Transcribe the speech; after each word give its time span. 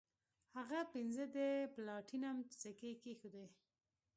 هغه 0.55 0.79
پنځه 0.93 1.23
د 1.35 1.37
پلاټینم 1.73 2.37
سکې 2.61 2.91
کیښودې. 3.01 3.45